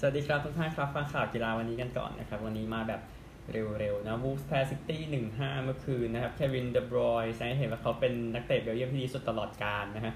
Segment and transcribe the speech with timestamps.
[0.00, 3.00] สวัสดีครับทุกท่านครับฟังข่าวกีฬาวันนี้กันก่อนนะครับ วันนี้มาแบบ
[3.52, 10.14] เร็วๆนะวูล์ฟแพ้ซิตี้หนึ่งห้าเมื่อคืนนะครับเควินเดอ บรอยน์แสดงเห็นว่าเขาเป็นนักเตะเบลเยียมที่ดีสุดตลอดกาลนะฮะ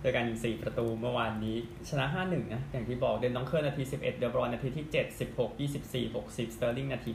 [0.00, 1.56] โดยการยิง4ประตูเมื่อวานนี้
[1.88, 7.10] ชนะ 5-1 นะ อย่างที่บอกเดนดองเกอร์นาที 11 เดอ บรอยน์นาทีที่ 7 16 24 60 สเตอร์ลิงนาที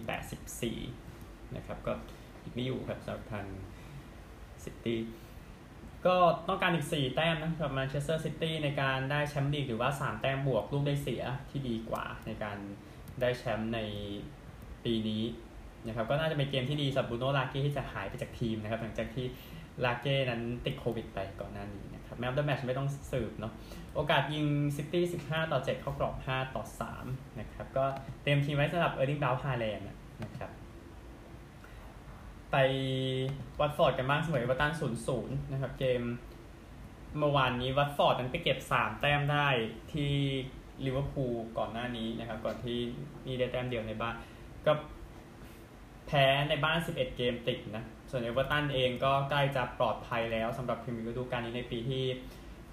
[0.76, 1.94] 84 นะครับ ก็
[2.44, 3.46] อีกไม่อยู่ครับสำหรับทาง
[4.64, 5.00] ซิตี้
[6.06, 6.16] ก็
[6.48, 12.58] ต้องการอีก 4 แต้มนะครับแมนเชสเตอร์ซิตี้ในการได้แชมป์ลีกหรือว่า 3 แต้มบวกลูกได้เสียที่ดีกว่าในการ
[13.22, 13.80] ได้แชมป์ใน
[14.84, 15.24] ปีนี้
[15.88, 19.26] นะครับก็น่าจะเป็นเกมที่ดีสำหรับบรูโน่ลาเก้ที่จะหายไปจากทีมนะครับหลังจากที่
[19.86, 23.54] ลาเก้นั้นติดโควิดไปก่อนหน้านี้นะครับ man of the match ไม่ต้องสืบเนาะ
[23.96, 24.46] โอกาสยิง
[24.78, 26.64] ซิตี้ 15 ต่อ 7 เข้ากรอบ 5 ต่อ
[27.02, 27.86] 3 นะครับ ก็
[28.22, 29.88] เตรียมทีมไว้สำหรับเออร์ลิง เบราท์ ฮาแลนด์
[30.24, 30.52] นะครับ
[32.52, 32.58] ไป
[33.60, 34.72] วัตฟอร์ดกันบ้างเสมอเอเวอร์ตัน
[35.12, 36.02] 0-0นะครับเกม
[37.18, 39.48] เมื่อวานนี้วัตฟอร์ดนั้นไปเก็บ 3 แต้มได้
[39.94, 40.14] ที่
[40.86, 42.80] ลิเวอร์พูลก่อนหน้านี้นะครับ ก่อนที่
[43.28, 44.16] นี่ได้แต้มเดียวในบ้าน
[44.66, 44.74] ก็
[46.08, 52.04] แพ้ในบ้าน 11 เกมติดนะ ส่วนเอเวอร์ตันเองก็ใกล้จะปลอดภัยแล้วสำหรับพรีเมียร์ฤดูกาลนี้ในปีที่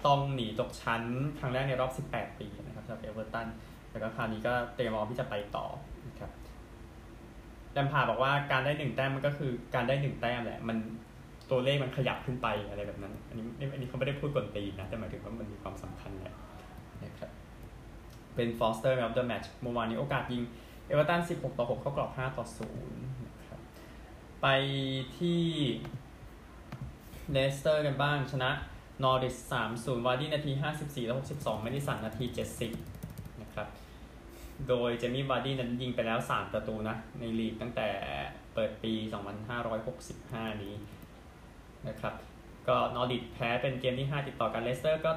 [0.05, 1.03] ต้องหนีตกชั้น
[1.39, 3.47] ครั้งแรกในรอบ 18 ปีนะครับสำหรับเอเวอร์ตัน
[3.91, 5.65] แล้วก็คราวนี้ก็เตรียมพร้อมที่จะไปต่อ
[6.07, 6.31] นะครับ
[7.83, 10.77] แลมพาร์ดบอกว่าการได้หนึ่งแต้มมันก็คือการได้หนึ่งแต้มแหละ มัน
[11.51, 16.35] ตัวเลขมันขยับขึ้นไปอะไรแบบนั้น อันนี้อันนี้เขาไม่ได้พูดกวนตีนนะ แต่หมายถึงว่ามันมีความสำคัญแหละ
[17.03, 17.29] นะครับ
[18.35, 20.41] เป็นฟอสเตอร์แม of the match เมื่อวานนี้โอกาสยิง
[20.85, 22.45] เอเวอร์ตัน 16 ต่อ 6 เข้ากรอบ 5 ต่อ
[22.87, 23.59] 0 นะครับ
[24.41, 24.47] ไป
[25.17, 25.43] ที่
[27.31, 28.49] เลสเตอร์กันบ้างชนะ
[29.03, 29.35] นอริช
[29.71, 32.88] 3-0 วาร์ดี้นาที 54 และ62 ไม่ได้สั่นนาที 70นะครับ
[34.67, 37.87] โดยเจมี่วาร์ดี้นั้นยิงไปแล้ว 3 ประตูนะ ในลีกตั้งแต่
[38.53, 38.93] เปิดปี
[39.77, 40.73] 2565 นี้
[41.87, 42.13] นะครับ
[42.67, 45.11] ก็นอริชแพ้เป็นเกมที่ 5 ติดต่อกันเลสเตอร์ก็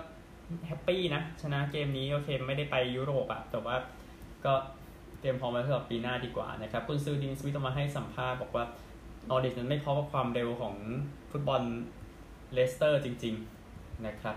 [0.67, 3.77] happy นะ ชนะเกมนี้โอเคไม่ได้ไปยุโรปอะแต่ว่า
[4.45, 4.53] ก็
[5.21, 8.65] เตรียมพร้อมไว้สำหรับปีหน้าดีกว่านะครับกุนซือดีนสมิธมาให้สัมภาษณ์บอกว่า
[9.29, 10.75] นอริชนั้นแพ้เพราะว่าความเร็วของ
[11.31, 11.63] ฟุตบอล
[12.53, 13.35] เลสเตอร์จริง
[13.69, 14.37] ๆ นะครับ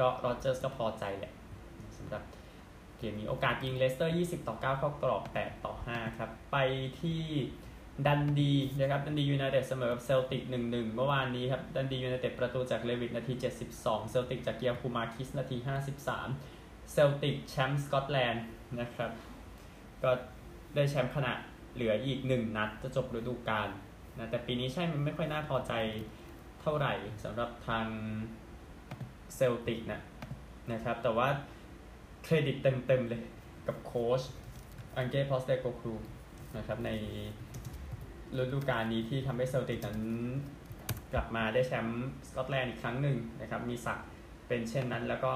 [0.00, 1.32] ก็โรเจอร์สก็พอใจแหละ
[1.96, 2.22] สำหรับ
[2.98, 6.56] เกมนี้โอกาสยิงเลสเตอร์ 20 ต่อ 9 เข้ากรอบ 8 ต่อ 5 ครับ ไป
[7.00, 7.22] ที่
[8.06, 13.32] ดันดีนะครับดันดียูไนเต็ดเสมอกับเซลติก 1-1 เมื่อวานนี้ครับดันดียูไนเต็ดประตูจากเลวิตต์นาที
[13.72, 15.56] 72 เซลติกจากเกียร์คูมาคิสนาที
[16.24, 18.44] 53 เซลติกแชมป์สกอตแลนด์
[18.80, 19.10] นะครับ
[20.02, 20.10] ก็
[20.74, 21.32] ได้แชมป์ขณะ
[21.74, 23.68] เหลืออีก 1 นัดจะจบฤดูกาล
[24.18, 25.72] นะแต่ปีนี้ใช่มันไม่ค่อยน่าพอใจ
[26.60, 26.94] เท่าไหร่
[27.24, 27.86] สำหรับทาง
[29.36, 30.00] เซลติกนะ
[30.72, 31.28] นะครับแต่ว่า
[32.24, 33.22] เครดิตเต็มๆเลย
[33.66, 34.22] กับโค้ช
[34.96, 35.94] อังเก้พอสเตโคกลู
[36.56, 36.90] นะครับใน
[38.36, 40.00] ฤดูกาลนี้ที่ทำให้เซลติกนั้น
[41.12, 44.06] กลับมาได้แชมป์สกอตแลนด์อีกครั้งหนึ่งนะครับมีศักดิ์
[44.48, 45.32] เป็นเช่นนั้นแล้วก็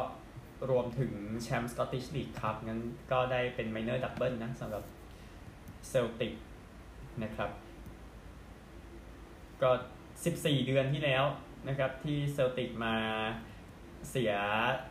[0.70, 1.12] รวมถึง
[1.42, 2.80] แชมป์สกอตติชลีกคัพงั้น
[3.12, 4.84] ก็ได้เป็น minor double นะสำหรับ
[5.88, 6.32] เซลติก
[7.22, 7.50] นะครับ
[9.62, 9.70] ก็
[10.18, 11.24] 14 เดือนที่แล้ว
[11.68, 12.94] นะครับที่เซลติกมา
[14.10, 14.32] เสีย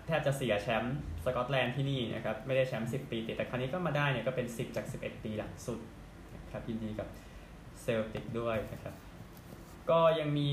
[0.06, 5.80] แทบจะเสียแชมป์สกอตแลนด์ที่นี่นะครับไม่ได้แชมป์10 ปีติดแต่ครั้งนี้ก็มาได้เนี่ยก็เป็น 10 จาก 11 ปีหลังสุด
[6.36, 7.08] นะครับยินดีกับ
[7.82, 8.96] เซลติกด้วยนะครับ
[9.90, 10.52] ก็ยังมี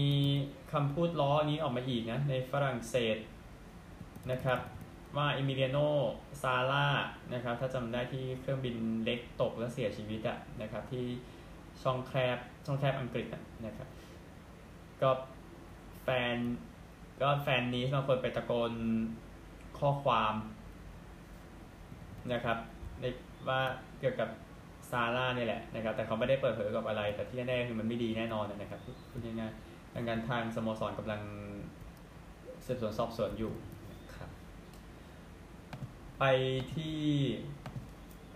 [0.72, 3.16] คำพูดล้อนี้ออกมาอีกนะในฝรั่งเศส
[4.30, 4.58] นะครับ
[5.16, 5.78] ว่าเอมิเลียโน
[6.42, 6.86] ซาร่า
[7.34, 11.04] นะครับถ้าจำได้ที่เครื่องบินเล็กตกแล้วเสียชีวิตอะนะครับที่
[11.82, 13.26] ช่องแคบช่องแคบอังกฤษ
[13.66, 13.88] นะครับ
[15.02, 15.10] ก็
[16.02, 16.36] แฟน
[17.20, 18.72] ก็แฟนนี้บางคนไปตะโกน
[19.78, 20.34] ข้อความ
[22.32, 22.58] นะครับ
[23.00, 23.04] ใน
[23.48, 23.60] ว่า
[24.00, 24.28] เกี่ยวกับ
[24.90, 28.80] ซาร่าเนี่ยแหละนะครับ แต่เขาไม่ได้เปิดเผยกับอะไร แต่ที่แน่ๆคือมันไม่ดีแน่นอนนะครับ
[29.10, 31.22] พูดง่ายๆดังนั้นทางสโมสรกำลัง
[32.66, 33.52] สืบสวนสอบสวนอยู่
[34.16, 34.30] ครับ
[36.18, 36.24] ไป
[36.74, 36.98] ที่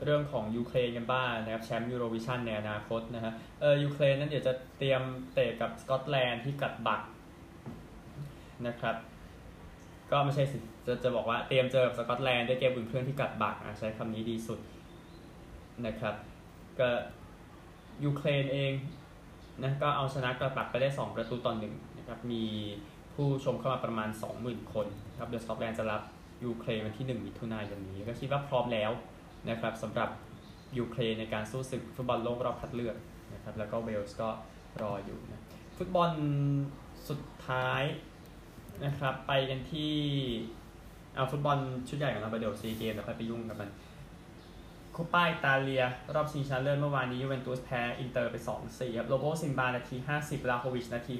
[0.04, 5.02] เรื่องของยูเครนกันบ้างนะครับแชมป์ยูโรวิชันในอนาคตนะฮะเออยูเครนนั้นเดี๋ยวจะเตรียม
[5.34, 7.02] เตะกับสกอตแลนด์ที่กลัดบัค
[8.66, 8.96] นะครับ
[10.10, 14.60] ก็ไม่ใช่สิจะจะบอกว่าเตรียมเจอกับสกอตแลนด์ด้วยเกมอุ่นเครื่องที่กลัดบัคอะใช้คำนี้ดีสุด
[15.86, 16.14] นะครับ
[16.78, 16.88] ก็
[18.04, 18.72] ยูเครนเอง
[19.62, 22.44] นะก็เอาชนะกลัดบัคไปได้ 2 ประตูต่อหนึ่งนะครับมี
[23.14, 24.08] ผู้ชมเข้ามาประมาณ
[24.40, 24.86] 20,000 คน
[25.18, 26.02] ครับเดอะสกอตแลนด์จะรับ
[26.44, 28.90] ยูเครนวันที่ 1 มิถุนายนนี้ก็คิดว่าพร้อมแล้ว
[29.50, 30.10] นะครับสำหรับ
[30.78, 32.96] ยูเครนในการสู้ศึกฟุตบอลโลกรอบคัดเลือก
[33.34, 34.28] นะครับแล้วก็เวลส์ก็
[34.82, 35.40] รออยู่นะ
[35.76, 36.10] ฟุตบอล
[37.08, 37.82] สุดท้าย
[38.84, 39.92] นะครับ ไปกันที่
[41.16, 41.58] เอาฟุตบอล
[41.88, 43.70] ชุดใหญ่ของเราไปเดี๋ยวซีเกมส์แล้วค่อยไปยุ่งกับมัน
[44.94, 45.84] โคปปาอิตาเลีย
[46.14, 48.36] รอบชิงชนะเลิศเมื่อวานนี้ยูเวนตุสแพ้อินเตอร์ไป
[48.66, 51.14] 2-4ครับอเล็กซ์ ซานโดร นาที 50 วลาโฮวิชนาที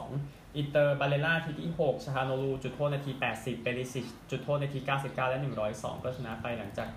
[0.00, 5.38] 52 อินเตอร์บาเรลล่านาทีที่ 6 ชัลฮาโนกลู จุดโทษนาที 80 เปริซิช จุดโทษนาที 99 และ
[5.70, 6.88] 102 ก็ชนะไปหลังจาก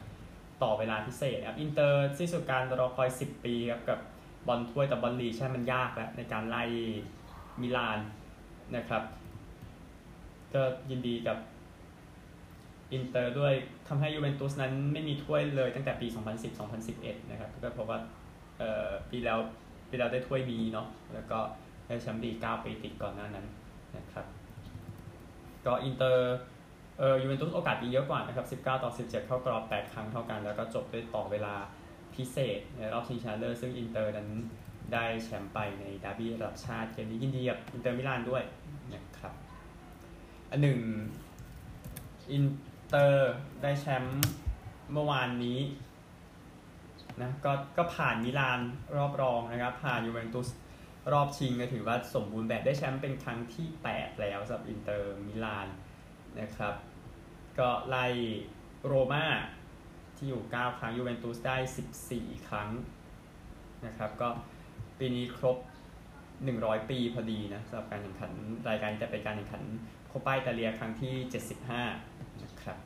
[0.64, 4.00] ต่อเวลาพิเศษครับอินเตอร์ที่สุดการรอคอย 10 ปีครับกับ
[4.48, 6.64] บอลถ้วยแต่บอลลีกใช่มันยากแล้วในการไล่
[7.62, 8.00] มิลาน
[8.76, 9.04] นะครับ
[10.54, 10.62] ก็
[10.92, 11.38] ยินดีกับ
[12.94, 13.54] อินเตอร์ด้วย
[13.88, 16.08] ทำให้ยูเวนตุสนั้นไม่มีถ้วยเลยตั้งแต่ปี
[16.70, 17.98] 2010-2011 นะครับ ก็เพราะว่า
[19.12, 19.40] ปีแล้ว
[19.90, 21.40] ปีแล้วได้ถ้วยบีเนาะแล้วก็
[21.88, 23.46] ได้แชมป์ลีก9ปีติดก่อนหน้านั้น
[23.98, 24.26] นะครับ
[25.66, 26.36] ก็อินเตอร์
[27.00, 31.56] เออยูเวนตุสโอกาสดีเยอะกว่านะครับ 19 ต่อ 17 เข้ากรอบ 8 ครั้งเท่ากัน แล้วก็จบด้วยต่อเวลา
[32.16, 34.30] พิเศษในรอบชิงชนะเลิศซึ่งอินเตอร์นั้น
[34.94, 38.44] ได้แชมป์ไปในดาร์บี้ระดับชาติเกมนี้ยินดีกับอินเตอร์มิลานด้วย
[40.50, 40.80] อันหนึ่ง
[42.32, 42.46] อิน
[42.90, 44.26] เตอร์ได้แชมป์
[44.92, 45.60] เมื่อวานนี้
[47.22, 48.60] นะก็ก็ผ่านมิลาน
[48.98, 50.50] รอบรองนะครับ ผ่านยูเวนตุส
[51.14, 55.68] รอบชิงก็ถือว่าสมบูรณ์แบบได้แชมป์เป็นครั้งที่ 8 แล้วสำหรับอินเตอร์มิลาน
[56.40, 56.76] นะครับ
[57.60, 58.06] ก็ไล่
[58.86, 59.26] โรม่า
[60.16, 61.58] ที่อยู่ 9 ครั้งยูเวนตุสได้
[62.04, 62.70] 14 ครั้ง
[63.86, 64.30] นะครับ ก็
[65.00, 65.58] ปีนี้ครบ
[66.24, 68.32] 100 ปีพอดีนะสำหรับการแข่งขัน
[68.70, 69.64] รายการจะเป็นการแข่งขัน
[70.26, 71.14] โคปปาอิตาเลียครั้งที่
[71.80, 72.78] 75 นะครับ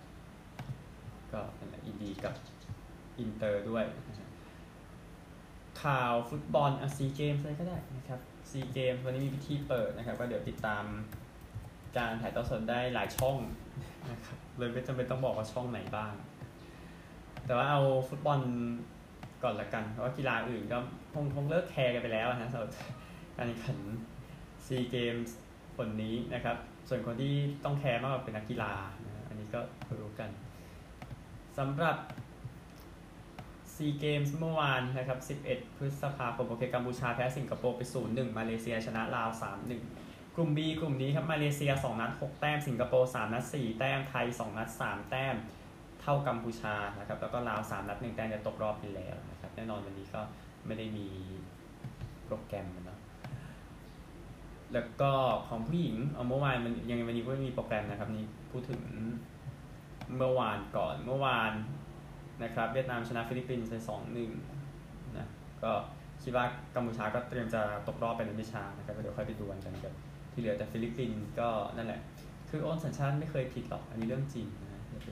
[1.31, 1.41] ก็
[1.85, 2.33] ยินดีกับ
[3.19, 3.85] อินเตอร์ด้วย
[5.83, 8.19] ข่าวฟุตบอลอะซีเกมส์อะไรก็ได้นะครับ
[8.51, 10.85] ซีเกมส์วันนี้มีพิธีเปิดนะครับ ก็เดี๋ยวติดตาม
[11.97, 13.37] การถ่ายทอดสดได้หลายช่อง
[14.11, 16.13] นะครับเลยไม่จำเป็นต้องบอกว่าช่องไหนบ้าง
[17.45, 18.39] แต่ว่าเอาฟุตบอล
[19.43, 20.77] ก่อนละกัน เพราะว่ากีฬาอื่นก็
[21.13, 22.71] คงคงเลิกแคร์กันไปแล้วนะสำหรับ
[23.37, 23.77] การแข่งขัน
[24.65, 25.37] ซีเกมส์
[25.75, 26.57] หนนี้นะครับ
[26.93, 27.35] ส่วนคนที่
[27.65, 28.73] ต้องแคร์มากกว่าเป็นนักกีฬา
[29.05, 29.59] นะอันนี้ก็
[29.99, 30.29] รู้กัน
[31.57, 31.95] สำหรับ
[33.73, 39.29] ซีเกมส์เมื่อวานนะครับ 11 พฤษภาคมโอเคกัมพูชาแพ้สิงคโปร์ไป 0-1 มาเลเซียชนะลาว
[39.83, 44.57] 3-1 กลุ่ม B กลุ่มนี้ครับมาเลเซีย 2 นัด 6 แต้ม สิงคโปร์ 3 นัด 4 แต้ม ไทย 2
[44.57, 45.35] นัด 3 แต้ม
[46.01, 50.21] เท่ากัมพูชานะครับ แล้วก็ลาว 3 นัด 1 แต้มจะตกรอบไปแล้วนะครับ แน่นอนวันนี้ก็
[50.65, 51.07] ไม่ได้มี
[52.25, 53.00] โปรแกรมนะ
[54.73, 55.11] แล้วก็
[55.47, 58.81] ของผู้หญิงเอาเมื่อวานมันยังไงวันนี้ไม่มีโปรแกรมนะครับนี่พูดถึง
[60.17, 61.51] เมื่อวานก่อนเมื่อวาน
[62.43, 64.31] นะครับ เวียดนามชนะฟิลิปปินส์ไปสองหนึ่ง
[65.17, 65.27] นะ
[65.63, 65.71] ก็
[66.23, 66.45] คิดว่า
[66.75, 69.93] กัมพูชาก็เตรียมจะตกรอบไปในวิชานะครับเดี๋ยวค่อยไปดูกันครับ
[70.31, 72.01] ที่เหลือแต่ฟิลิปปินส์ก็นั่นแหละ
[72.49, 75.09] คือโอนสัญชาติไม่เคยผิดหรอกอันนี้เรื่องจริงนะอย่าไป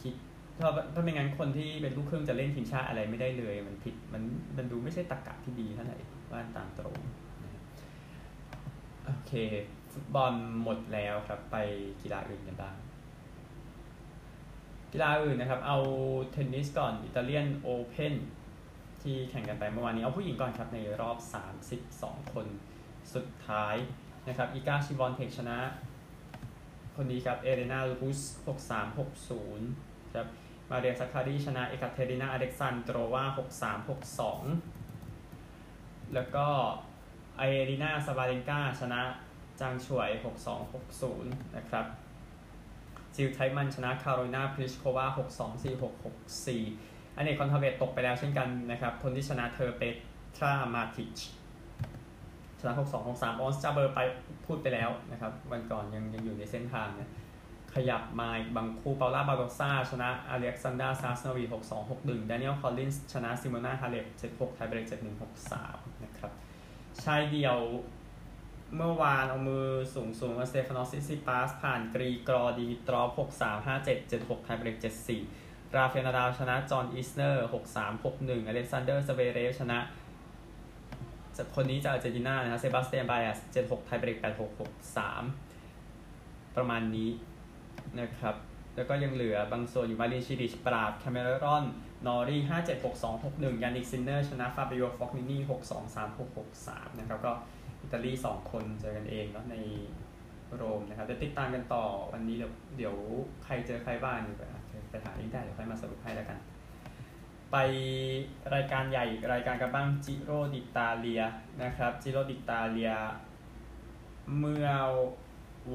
[0.00, 0.14] คิด
[0.58, 4.22] ถ้าถ้าไม่งั้นคนที่เป็นลูกครึ่งจะเล่นทีมชาติอะไรไม่ได้เลย มันผิดมัน
[4.56, 5.98] มันดูไม่ใช่ตรรกะที่ดีเท่าไหร่
[6.30, 6.96] ว่าตามตรง
[9.04, 9.32] โอเค
[9.92, 11.56] ฟุตบอลหมดแล้วครับไป
[12.02, 12.76] กีฬาอื่นกันบ้าง
[14.92, 15.78] กีฬาอื่นนะครับ เอา
[16.32, 18.14] เทนนิสก่อนอิตาเลียนโอเพน
[19.02, 21.18] ที่แข่งกันไปเมื่อวานนี้ เอาผู้หญิงก่อนครับในรอบ
[21.74, 22.46] 32 คน
[23.14, 23.74] สุดท้าย
[24.28, 25.58] นะครับอีกาชิวอนเทคชนะ
[26.96, 28.20] คนนี้ครับ เอเรนาลูส
[29.16, 30.26] 6360 ครับ
[30.70, 33.24] มาเรียซัคคารีชนะ เอคาเทรินาอเล็กซานโดรวา
[34.04, 36.46] 6362 แล้วก็
[37.38, 39.00] อารีนาซาบาเลนกาชนะ
[39.60, 40.08] จางช่วย
[40.82, 41.86] 6260 นะครับ
[43.14, 49.82] จิลไทมันชนะคาโรลินาพลิสโควา6 2 4 6 6 4อันนี้คอนตาเวตตกไปแล้วเช่นกันนะครับ คนที่ชนะเธอเป
[50.36, 51.20] ตรามาร์ติช
[52.60, 54.00] ชนะ 6 2 6 3 ออนสจาเบอร์ไป
[54.46, 57.10] พูดไปแล้วนะครับ วันก่อนยังยังอยู่ในเส้นทางนะ
[57.74, 66.32] ขยับมาบางคู่เปาล่าบาโดซ่า ชนะอเล็กซานดราซาสโนวิช 6 2 6 1ดานิเอลคอลลินส์ ชนะซิโมนาฮาเลป7 6ไทเบรก7 1 6 3 นะครับ
[67.02, 67.58] ชายเดียว
[68.76, 75.22] เมื่อวานเอามือสูงสูงสเตฟานอสซิซิปาส ผ่านกริกอร์ ดิมิทรอฟ หกสามห้าเจ็ดเจ็ดหกไทเบรกเจ็ดสี่
[75.76, 79.78] ราฟา นาดาลชนะจอห์นอีสเนอร์หกสามหกหนึ่งอเล็กซานเดอร์สเวเรฟชนะ
[81.54, 85.22] คนนี้จากอาร์เจนตินานะฮะเซบาสเตียนไบซ์เจ็ดหกไทเบรกแปดหกหกสาม
[86.56, 87.10] ประมาณนี้
[88.00, 88.34] นะครับ
[88.76, 91.64] แล้วก็ยังเหลือบางส่วนอยู่มาริน ซิลิชปราบแคมเมรอน
[92.06, 97.32] นอรี่ห้าเจ็ดหกสองหกหนึ่งยานิกซินเนอร์ชนะฟาบิโอฟอกนินี่หกสองสามหกหกสามนะครับก็
[97.82, 99.56] อิตาลีสองคนเจอกันเองเนาะใน
[100.54, 102.94] โรมนะครับจะติดตามกันต่อวันนี้เดี๋ยวเดี๋ยว
[103.44, 104.42] ใครเจอใครบ้างไป
[104.90, 106.38] ไปถามนี้ได้เดี๋ยวค่อยมาสรุปให้แล้วกัน
[107.52, 107.56] ไป
[108.54, 111.22] รายการใหญ่รายการกันบ้างจิโรดิตาเลีย
[111.62, 112.92] นะครับจิโรดิตาเลีย
[114.38, 114.68] เมื่อ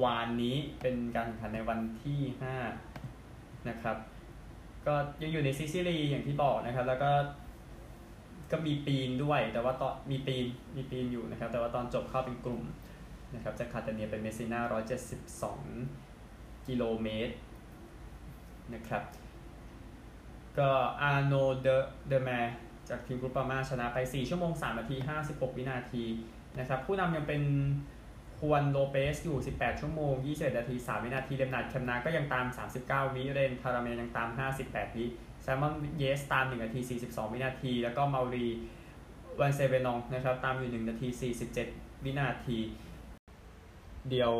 [0.04, 2.20] วานนี้เป็นการแข่งขันในวันที่
[2.94, 3.96] 5 นะครับ
[4.90, 7.10] ก็ยังอยู่ในซิซิลีอย่างที่บอกนะครับ แล้วก็
[8.50, 12.62] ก็มีปีนด้วย แต่ว่าตอนมีปีนมีปีนอยู่นะครับ แต่ว่าตอนจบเข้าเป็นกลุ่ม
[13.34, 14.60] นะครับจากคาตาเนียเป็นเมซิน่า
[15.84, 17.34] 172 กิโลเมตร
[18.74, 19.02] นะครับ
[20.58, 20.70] ก็
[21.02, 21.68] อาร์โนด์
[22.08, 22.30] เดแมร์
[22.88, 26.04] จากทีมกรุ๊ปปามาชนะไป 4 ชั่วโมง 3 นาที 56 วินาที
[26.58, 27.42] นะครับ ผู้นำยังเป็น
[28.40, 32.46] ฮวนโลเปซอยู่ 18 ชั่วโมง 21 นาที 3 วินาที เลนนาร์ดเคมนา ก็ยังตาม
[32.80, 34.28] 39 วิเรนทาราเมยังตาม
[34.62, 35.04] 58 วิ
[35.42, 41.08] แซมมอนเยสตาม 1 นาที 42 วินาที แล้วก็เมารีแวนเซเวนองนะครับ ตามอยู่ 1 นาที
[41.56, 42.58] 47 วินาที
[44.08, 44.34] เดี๋ยว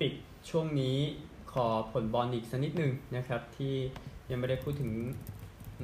[0.00, 0.12] ปิด
[0.50, 0.96] ช่วงนี้
[1.52, 3.74] ขอผลบอลอีกสักนิดหนึ่งนะครับ ที่
[4.30, 4.92] ยังไม่ได้พูดถึง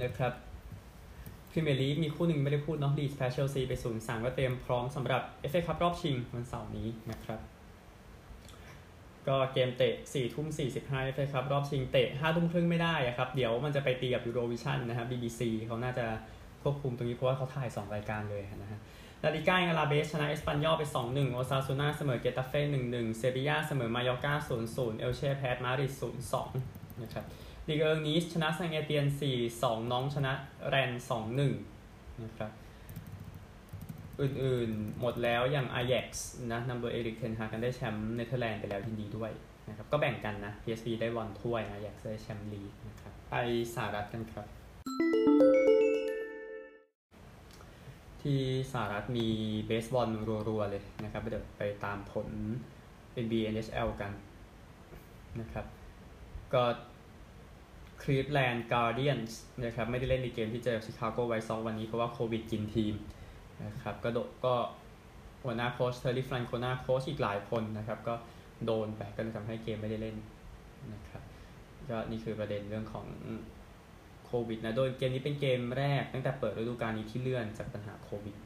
[0.03, 0.33] นะครับ
[1.51, 7.41] พรีเมียร์ลีกมีคู่หนึ่งไม่ได้พูดเนาะลีดส์แพ้เชลซีไปศูนย์สามก็เตรียมพร้อมสำหรับเอฟเอคัพรอบชิงวันเสาร์นี้นะครับ
[9.29, 16.07] ก็เกมเตะ4ทุ่ม45เอฟเอคัพรอบชิงเตะ5ทุ่มครึ่งไม่ได้ครับ เดี๋ยวมันจะไปตีกับยูโรวิชั่นนะครับ BBC เขาน่าจะ
[16.63, 18.81] ควบคุมตรงนี้เพราะว่าเขาถ่าย 2 รายการเลยนะฮะ
[19.23, 22.61] ลาลิก้าอังลาเบสชนะเอสปันยอลไป 2-1 โอซาซูน่าเสมอเกตาเฟ่
[22.93, 24.35] 1-1 เซบียาเสมอมายอร์กา
[24.67, 25.93] 0-0 เอลเช่แพ้มาดริด
[26.49, 27.25] 0-2 นะครับ
[27.69, 29.07] ลีกเอิงนีสชนะซังเอเตียน
[29.49, 30.33] 4-2 น็องต์ชนะ
[30.69, 30.93] แรนส์
[31.57, 32.51] 2-1 นะครับ
[34.21, 36.09] อื่นๆหมดแล้วอย่าง Ajax
[36.51, 39.31] นะนัมเบอร์เอริกเทนฮากันได้แชมป์เนเธอร์แลนด์ไปแล้วยินดีด้วย
[39.69, 43.35] นะครับก็แบ่งกันนะ PSV ได้บอลถ้วย Ajax ได้แชมป์ลีกนะครับไป
[43.75, 44.47] สหรัฐกันครับ
[48.23, 48.41] ที่
[48.73, 49.29] สหรัฐมี
[49.67, 50.11] เบสบอล
[50.49, 52.29] รัวๆ เลยนะครับเดี๋ยวไปตามผล
[53.25, 54.13] NBA NHL กัน
[55.41, 55.65] นะครับ
[56.55, 56.63] ก็
[58.09, 59.33] Cleveland Guardians
[59.65, 62.95] นะครับไม่ได้เล่นในเกมที่เจอชิคาโกไวท์ซ็อกวันนี้เพราะว่าโควิดกินทีม
[63.65, 64.55] นะครับก็โดก็
[65.45, 68.15] หัวหน้าโค้ชเทอร์รี่ฟรันโคนาโค้ชอีกหลายคนนะครับก็
[68.67, 70.17] โดนไปก็เลยทำให้เกมไม่ได้เล่น
[70.93, 71.23] นะครับ
[71.91, 73.07] ก็นี่คือประเด็นเรื่องของ
[74.27, 78.37] โควิดนะโดยเกมนี้เป็นเกมแรกตั้งแต่เปิดฤดูกาลนี้ที่เลื่อนจากปัญหาโควิด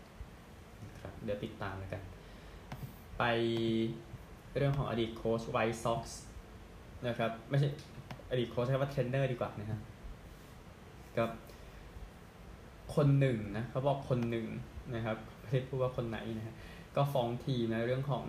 [0.87, 2.03] นะครับเดี๋ยวติดตามแล้วกัน
[3.19, 3.25] ไป
[4.57, 6.21] เรื่องของอดีตโค้ชไวท์ซ็อกส์
[7.09, 7.69] นะครับไม่ใช่
[8.33, 9.81] อดีตโค้ชใช้ว่าเทรนเนอร์ดีกว่านะฮะ
[11.17, 11.25] ก็
[12.95, 14.47] คนหนึ่งนะเขาบอกคนหนึ่ง
[14.95, 16.55] นะครับไม่ได้พูดว่าคนไหนนะฮะ
[16.97, 18.25] ก็ฟ้องทีมนะเรื่องของ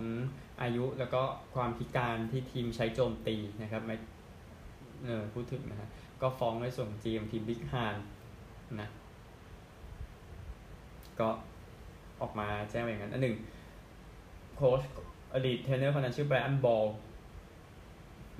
[0.61, 1.21] อายุแล้วก็
[1.53, 3.95] ความพิการที่ทีมใช้โจมตีนะครับไม่
[5.05, 5.89] เออพูดถึงนะฮะ
[6.21, 7.95] ก็ฟ้องในส่วนจีมทีมบิ๊กฮาน
[8.81, 8.89] นะ
[11.19, 11.29] ก็
[12.21, 13.35] ออกมาแจ้งอย่างนั้นอันหนึ่ง
[14.55, 14.81] โค้ช
[15.33, 16.85] อดีตเทรนเนอร์คนนั้นชื่อไบรอันบอล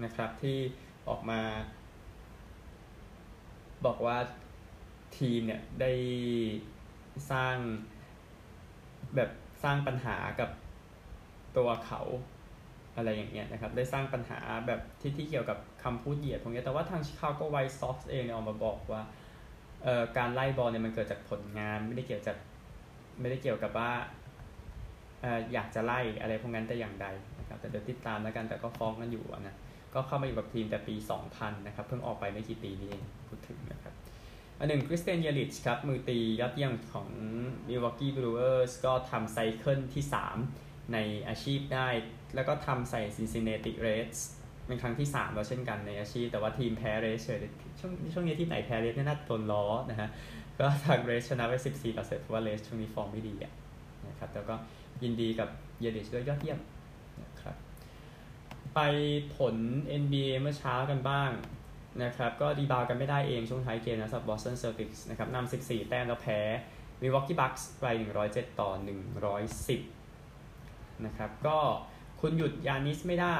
[0.03, 0.57] นะครับที่
[1.09, 1.41] ออกมา
[3.85, 4.17] บอกว่า
[5.17, 5.91] ทีมเนี่ยได้
[7.31, 7.55] สร้าง
[9.15, 9.29] แบบ
[9.63, 10.49] สร้างปัญหากับ
[11.57, 12.01] ตัวเขา
[12.95, 19.01] อะไรอย่างเงี้ยนะครับ ได้สร้างปัญหาแบบที่ที่เกี่ยวกับคำพูดเหยียดพวกนี้แต่ว่าทางชิคาโกไวท์ซ็อกซ์เองเนี่ยออกมาบอกว่า
[19.83, 22.37] เอ่อการไล่บอลเนี่ยมันเกิดจากผลงาน ไม่ได้เกี่ยวจาก
[23.19, 23.91] ไม่ได้เกี่ยวกับว่า
[25.21, 27.07] เอ่ออยากจะไล่อะไรพวกนั้นแต่อย่างใด
[27.39, 29.55] นะครับ แต่เดี๋ยวติดตามแล้วกันแต่ก็ฟ้องกันอยู่นะ
[29.93, 30.95] ก็เข้ามาอยู่กับทีมแต่ปี
[31.29, 33.93] 2000 นะครับ เพิ่งออกไปไม่กี่ปีนี้เองพูดถึงนะครับ
[34.59, 37.07] อันหนึ่งคริสเตียนเยลิชครับ มือตียอดเยี่ยมของ
[37.67, 40.03] Milwaukee Brewers ก็ทำไซเคิลที่
[40.47, 40.97] 3 ใน
[41.27, 41.87] อาชีพได้
[42.35, 44.19] แล้วก็ทำใส่ Cincinnati Reds
[44.67, 47.39] เป็นครั้งที่ 3 แล้วเช่นกันในอาชีพ แต่ว่าทีมแพ้เรสเฉย
[47.79, 50.09] ช่วงช่วงนี้ที่ไหนแพ้เรสน่าโดนล้อนะฮะ
[50.59, 53.33] ก็ทางเรสชนะไป 14ต่อเซตเพราะว่าเรสช่วงนี้ฟอร์มไม่ดี
[54.07, 54.55] นะครับแล้วก็
[55.03, 55.49] ยินดีกับ
[55.81, 56.59] เยลิชด้วยยอดเยี่ยม
[58.75, 58.79] ไป
[59.35, 59.55] ผล
[60.01, 61.31] NBA เมื่อเช้ากันบ้าง
[62.03, 66.39] นะครับ ก็ดีบาวกันไม่ได้เองช่วงท้ายเกมนะสำหรับ Boston Celtics นะครับนำ14 แต้มแล้วแพ้
[67.01, 67.85] Milwaukee Bucks ไป
[68.23, 68.69] 107 ต่อ
[70.27, 71.57] 110 นะครับ ก็
[72.21, 73.39] คุณหยุดยานิสไม่ได้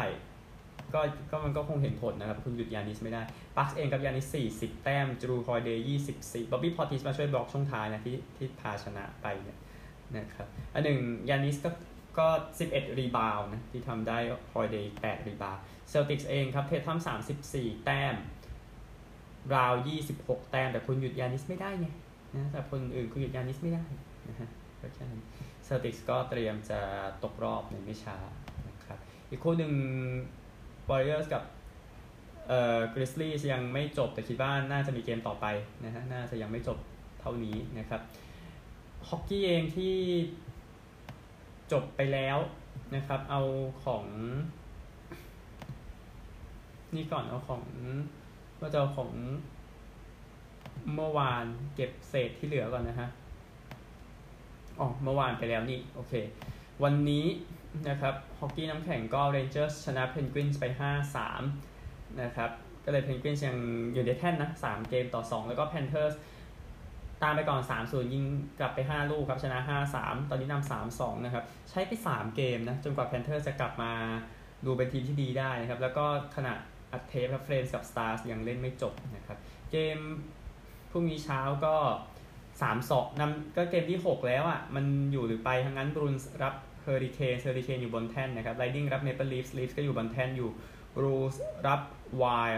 [0.94, 3.22] ก็ก็มันก็คงเห็นผลนะครับ คุณหยุดยานิสไม่ได้
[3.58, 5.86] บัคเองกับยานิส 40 แต้มจรูฮอลิเดย์
[6.18, 9.60] 24บ๊อบบี้พอติสมาช่วยบล็อกช่วงท้ายนะที่ที่พาชนะไปเนี่ย
[10.18, 11.00] นะครับอันหนึ่ง
[11.30, 11.70] ยานิสก็
[12.18, 12.28] ก็
[12.64, 14.18] 11 รีบาวด์นะที่ทำได้
[14.52, 15.58] ฮอลิเดย์8รีบาวด์
[15.90, 17.08] เซลติกส์เองครับเททัมทำ
[17.44, 18.16] 34 แต้ม
[19.56, 19.74] ราว
[20.14, 21.88] 26 แต้ม แต่คุณหยุดยานิสไม่ได้ไง
[22.36, 23.84] นะแต่คนอื่นคุณหยุดยานิสไม่ได้
[24.30, 25.22] นะฮะก็แค่นั้น
[25.66, 26.80] เซลติกส์ก็เตรียมจะ
[27.24, 28.18] ตกรอบในไม่ช้า
[28.68, 29.74] นะครับอีกคู่หนึ่ง
[30.90, 31.44] วอริเออร์สกับ
[32.48, 35.46] เอ่อกริซลี่ยังไม่จบแต่คิดว่าน่าจะมีเกมต่อไป
[35.86, 36.78] นะฮะน่าจะยังไม่จบ
[37.22, 38.02] เท่านี้นะครับ
[39.10, 39.96] ฮอกกี้เองที่
[41.72, 42.38] จบไปแล้ว
[42.96, 43.42] นะครับ เอา
[43.84, 44.06] ของ
[46.96, 47.64] นี่ก่อนเอาของ
[48.62, 49.12] ก็จะเอาของ
[50.96, 53.10] เมื่อวานเก็บเศษที่เหลือก่อนนะฮะ
[54.80, 56.14] อ๋อเมื่อวานไปแล้วนี่ โอเค
[56.84, 57.26] วันนี้
[57.90, 60.66] นะครับฮอกกี้น้ำแข็งก็เรนเจอร์ชนะเพนกวินไป
[61.44, 62.50] 5-3 นะครับ
[62.86, 63.58] ก็เลยเพนกวินยัง
[63.94, 66.14] อยู่ในแท่นนะ 3 เกมต่อ 2 แล้วก็แพนเทอร์ส
[67.24, 68.24] ตามไปก่อน 3-0 ยิง
[68.60, 69.60] กลับไป 5 ลูกครับ ชนะ
[69.96, 73.92] 5-3 ตอนนี้นำ3-2 นะครับ ใช้ไป 3 เกมนะ จนกว่าแพนเทอร์จะกลับมา
[74.66, 76.54] ดูเป็นทีมที่ดีได้นะครับ แล้วก็ขณะ
[76.92, 79.38] อัดเทปครับเฟรนส์กับสตาร์สยังเล่นไม่จบนะครับ
[79.72, 79.98] เกม
[80.92, 81.76] พรุ่งนี้เช้าก็
[82.52, 90.50] 3 2นำก็เกมที่ 6 แล้วอะ มันอยู่หรือไปทั้งนั้นบรูนรับเฮอริเคนเฮอริเคนอยู่บนแท่นนะครับไลดิงรับเมเปิลลีฟส์ลีฟส์ก็อยู่บนแท่นอยู่
[90.96, 91.36] บรูส
[91.68, 91.82] รับ
[92.24, 92.52] วาย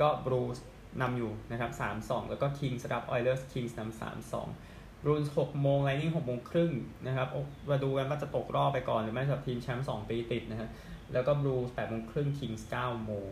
[0.00, 0.58] ก็บรูส
[1.00, 1.70] นำอยู่นะครับ
[2.00, 4.00] 3-2 แล้วก็ Kings รับ Oilers Kings นำ
[4.42, 6.72] 3-2รูน6โมงไลนิ่ง6โมงครึ่ง
[7.06, 7.28] นะครับ
[7.70, 10.68] มาดูกันว่าจะตกรอบไปก่อนหรือไม่สำหรับทีมแชมป์2ปีติดนะฮะ
[11.12, 13.28] แล้วก็บลูส์8โมงครึ่ง Kings 9โมง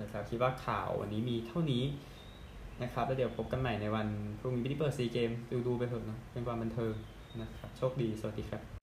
[0.00, 1.84] นะครับคิดว่าข่าววันนี้มีเท่านี้
[2.82, 4.06] นะครับแล้วเดี๋ยวพบกันใหม่ในวัน
[4.38, 6.94] พรุ่งนี้ที่เปิดซีเกมดูดูไปเถอะนะเป็นความบันเทิง
[7.42, 8.77] นะครับโชคดี สวัสดีครับ